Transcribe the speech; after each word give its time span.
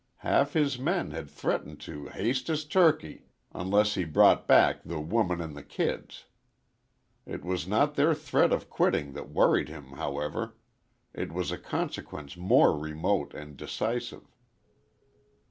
Half 0.25 0.53
his 0.53 0.79
men 0.79 1.11
had 1.11 1.29
threatened 1.29 1.79
to 1.81 2.05
"histe 2.05 2.43
the 2.47 2.57
turkey" 2.67 3.27
unless 3.53 3.93
he 3.93 4.03
brought 4.03 4.47
back 4.47 4.81
the 4.83 4.99
"woman 4.99 5.39
and 5.39 5.55
the 5.55 5.61
kids." 5.61 6.25
It 7.27 7.45
was 7.45 7.67
not 7.67 7.93
their 7.93 8.15
threat 8.15 8.51
of 8.51 8.67
quitting 8.67 9.13
that 9.13 9.29
worried 9.29 9.69
him, 9.69 9.89
however 9.91 10.55
it 11.13 11.31
was 11.31 11.51
a 11.51 11.57
consequence 11.59 12.35
more 12.35 12.75
remote 12.75 13.35
and 13.35 13.55
decisive. 13.55 14.35